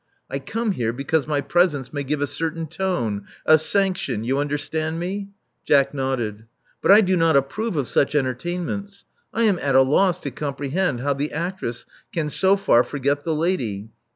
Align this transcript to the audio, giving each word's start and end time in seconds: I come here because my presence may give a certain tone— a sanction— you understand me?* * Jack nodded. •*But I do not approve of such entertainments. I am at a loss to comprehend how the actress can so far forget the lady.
I 0.31 0.39
come 0.39 0.71
here 0.71 0.91
because 0.91 1.27
my 1.27 1.41
presence 1.41 1.93
may 1.93 2.01
give 2.03 2.21
a 2.21 2.25
certain 2.25 2.65
tone— 2.65 3.25
a 3.55 3.59
sanction— 3.59 4.23
you 4.23 4.39
understand 4.39 4.99
me?* 4.99 5.27
* 5.47 5.63
Jack 5.67 5.93
nodded. 5.93 6.37
•*But 6.37 6.89
I 6.91 7.01
do 7.01 7.15
not 7.15 7.35
approve 7.35 7.75
of 7.77 7.87
such 7.87 8.15
entertainments. 8.15 9.05
I 9.31 9.43
am 9.43 9.59
at 9.59 9.75
a 9.75 9.83
loss 9.83 10.19
to 10.21 10.31
comprehend 10.31 11.01
how 11.01 11.13
the 11.13 11.31
actress 11.31 11.85
can 12.11 12.31
so 12.31 12.57
far 12.57 12.83
forget 12.83 13.23
the 13.23 13.35
lady. 13.35 13.89